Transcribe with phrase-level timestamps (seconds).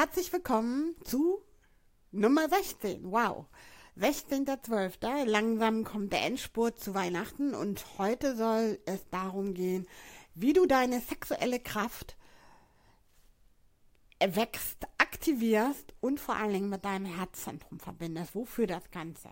[0.00, 1.42] Herzlich willkommen zu
[2.10, 3.12] Nummer 16.
[3.12, 3.44] Wow.
[3.98, 5.26] 16.12.
[5.26, 9.86] Langsam kommt der Endspurt zu Weihnachten und heute soll es darum gehen,
[10.34, 12.16] wie du deine sexuelle Kraft
[14.18, 18.34] erwächst, aktivierst und vor allen Dingen mit deinem Herzzentrum verbindest.
[18.34, 19.28] Wofür das Ganze?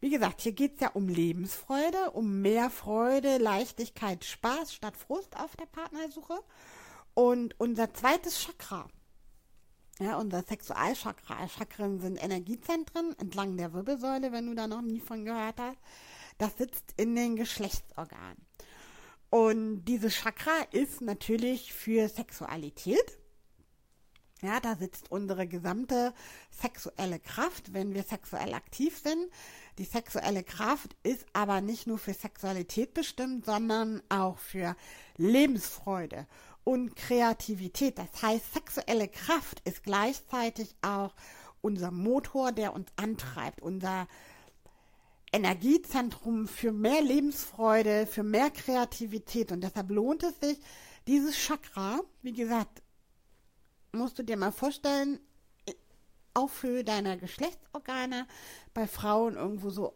[0.00, 5.38] Wie gesagt, hier geht es ja um Lebensfreude, um mehr Freude, Leichtigkeit, Spaß statt Frust
[5.38, 6.40] auf der Partnersuche.
[7.14, 8.88] Und unser zweites Chakra,
[10.04, 15.24] ja, unser Sexualchakra, Chakren sind Energiezentren entlang der Wirbelsäule, wenn du da noch nie von
[15.24, 15.78] gehört hast.
[16.36, 18.36] Das sitzt in den Geschlechtsorganen.
[19.30, 23.18] Und dieses Chakra ist natürlich für Sexualität.
[24.42, 26.12] Ja, da sitzt unsere gesamte
[26.50, 29.30] sexuelle Kraft, wenn wir sexuell aktiv sind.
[29.78, 34.76] Die sexuelle Kraft ist aber nicht nur für Sexualität bestimmt, sondern auch für
[35.16, 36.26] Lebensfreude
[36.64, 37.98] und Kreativität.
[37.98, 41.14] Das heißt, sexuelle Kraft ist gleichzeitig auch
[41.60, 44.08] unser Motor, der uns antreibt, unser
[45.32, 49.52] Energiezentrum für mehr Lebensfreude, für mehr Kreativität.
[49.52, 50.58] Und deshalb lohnt es sich,
[51.06, 52.82] dieses Chakra, wie gesagt,
[53.92, 55.20] musst du dir mal vorstellen,
[56.34, 58.26] auf Höhe deiner Geschlechtsorgane,
[58.74, 59.94] bei Frauen irgendwo so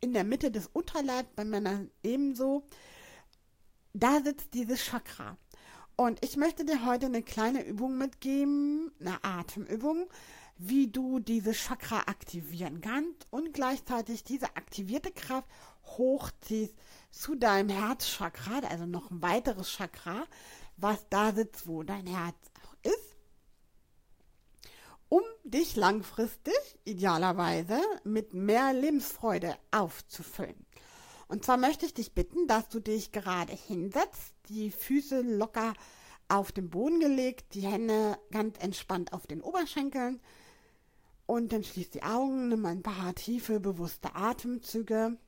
[0.00, 2.64] in der Mitte des Unterleibs, bei Männern ebenso.
[3.92, 5.36] Da sitzt dieses Chakra.
[6.00, 10.08] Und ich möchte dir heute eine kleine Übung mitgeben, eine Atemübung,
[10.56, 15.46] wie du dieses Chakra aktivieren kannst und gleichzeitig diese aktivierte Kraft
[15.84, 16.74] hochziehst
[17.10, 20.24] zu deinem Herzchakra, also noch ein weiteres Chakra,
[20.78, 23.16] was da sitzt, wo dein Herz auch ist,
[25.10, 30.64] um dich langfristig, idealerweise, mit mehr Lebensfreude aufzufüllen.
[31.30, 35.74] Und zwar möchte ich dich bitten, dass du dich gerade hinsetzt, die Füße locker
[36.26, 40.20] auf den Boden gelegt, die Hände ganz entspannt auf den Oberschenkeln
[41.26, 45.18] und dann schließ die Augen, nimm ein paar tiefe, bewusste Atemzüge,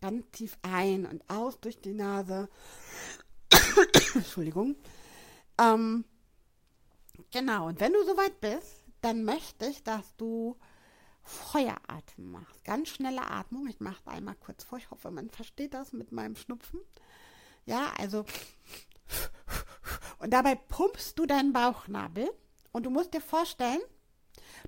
[0.00, 2.48] ganz tief ein und aus durch die Nase.
[4.16, 4.74] Entschuldigung.
[5.60, 6.04] Ähm,
[7.30, 10.56] genau, und wenn du soweit bist, dann möchte ich, dass du
[11.24, 12.64] Feueratmen machst.
[12.64, 13.66] Ganz schnelle Atmung.
[13.66, 14.78] Ich mache einmal kurz vor.
[14.78, 16.80] Ich hoffe, man versteht das mit meinem Schnupfen.
[17.64, 18.24] Ja, also.
[20.18, 22.30] Und dabei pumpst du deinen Bauchnabel.
[22.72, 23.80] Und du musst dir vorstellen,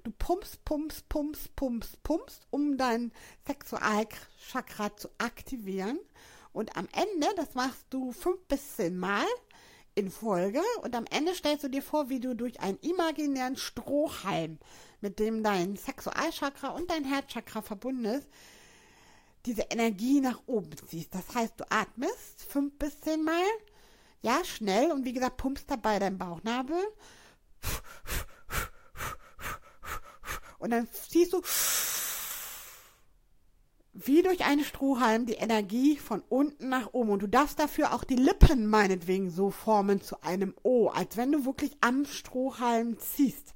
[0.05, 3.13] du pumpst, pumpst, pumpst, pumpst, pumpst, um dein
[3.47, 5.99] Sexualchakra zu aktivieren.
[6.53, 9.27] Und am Ende, das machst du fünf bis zehn Mal
[9.97, 10.61] in Folge.
[10.83, 14.59] Und am Ende stellst du dir vor, wie du durch einen imaginären Strohhalm
[15.01, 18.29] mit dem dein Sexualchakra und dein Herzchakra verbunden ist,
[19.47, 21.15] diese Energie nach oben ziehst.
[21.15, 23.45] Das heißt, du atmest fünf bis zehn Mal,
[24.23, 26.79] ja, schnell und wie gesagt, pumpst dabei deinen Bauchnabel.
[30.59, 31.43] Und dann ziehst du
[34.07, 37.11] wie durch einen Strohhalm die Energie von unten nach oben.
[37.11, 41.33] Und du darfst dafür auch die Lippen meinetwegen so formen zu einem O, als wenn
[41.33, 43.55] du wirklich am Strohhalm ziehst.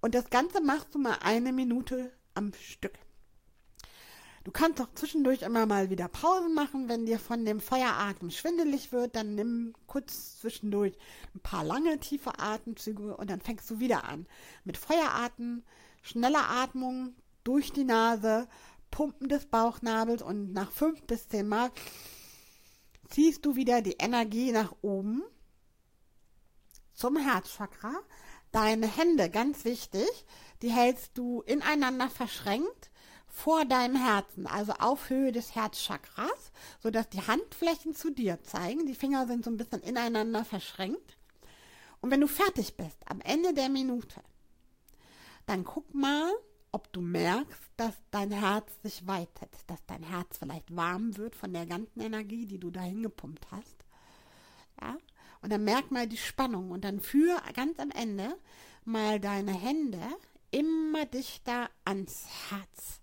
[0.00, 2.98] Und das Ganze machst du mal eine Minute am Stück.
[4.44, 8.92] Du kannst auch zwischendurch immer mal wieder Pausen machen, wenn dir von dem Feueratem schwindelig
[8.92, 10.96] wird, dann nimm kurz zwischendurch
[11.34, 14.26] ein paar lange, tiefe Atemzüge und dann fängst du wieder an.
[14.62, 15.64] Mit Feueratem,
[16.00, 18.46] schneller Atmung durch die Nase,
[18.96, 21.70] Pumpen des Bauchnabels und nach fünf bis zehn Mal
[23.10, 25.22] ziehst du wieder die Energie nach oben
[26.94, 27.92] zum Herzchakra
[28.52, 30.08] Deine Hände, ganz wichtig,
[30.62, 32.90] die hältst du ineinander verschränkt
[33.26, 36.52] vor deinem Herzen, also auf Höhe des Herzchakras,
[36.82, 38.86] sodass die Handflächen zu dir zeigen.
[38.86, 41.18] Die Finger sind so ein bisschen ineinander verschränkt.
[42.00, 44.22] Und wenn du fertig bist, am Ende der Minute,
[45.44, 46.32] dann guck mal,
[46.76, 51.54] ob du merkst, dass dein Herz sich weitet, dass dein Herz vielleicht warm wird von
[51.54, 53.76] der ganzen Energie, die du dahin gepumpt hast.
[54.82, 54.98] Ja?
[55.40, 58.36] Und dann merk mal die Spannung und dann führe ganz am Ende
[58.84, 60.02] mal deine Hände
[60.50, 63.00] immer dichter ans Herz.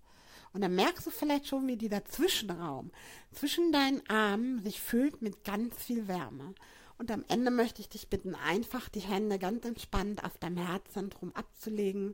[0.53, 2.91] Und dann merkst du vielleicht schon, wie dieser Zwischenraum
[3.31, 6.53] zwischen deinen Armen sich füllt mit ganz viel Wärme.
[6.99, 11.33] Und am Ende möchte ich dich bitten, einfach die Hände ganz entspannt auf deinem Herzzentrum
[11.33, 12.13] abzulegen,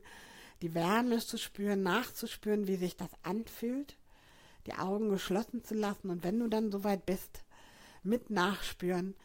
[0.61, 3.97] die Wärme zu spüren, nachzuspüren, wie sich das anfühlt,
[4.67, 7.43] die Augen geschlossen zu lassen und wenn du dann soweit bist,
[8.03, 9.15] mit nachspüren,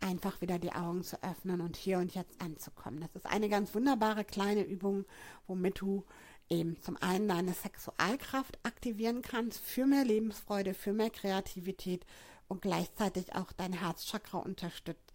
[0.00, 3.00] einfach wieder die Augen zu öffnen und hier und jetzt anzukommen.
[3.00, 5.04] Das ist eine ganz wunderbare kleine Übung,
[5.46, 6.04] womit du
[6.48, 12.04] eben zum einen deine Sexualkraft aktivieren kannst für mehr Lebensfreude, für mehr Kreativität
[12.48, 15.12] und gleichzeitig auch dein Herzchakra unterstützt,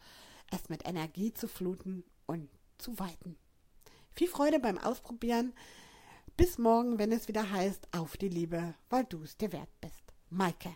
[0.52, 3.38] es mit Energie zu fluten und zu weiten.
[4.16, 5.54] Viel Freude beim Ausprobieren.
[6.38, 10.14] Bis morgen, wenn es wieder heißt, auf die Liebe, weil du es dir wert bist.
[10.30, 10.76] Maike.